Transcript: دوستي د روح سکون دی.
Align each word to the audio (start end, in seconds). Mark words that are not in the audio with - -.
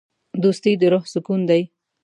دوستي 0.43 0.71
د 0.81 0.83
روح 0.91 1.03
سکون 1.13 1.41
دی. 1.49 1.61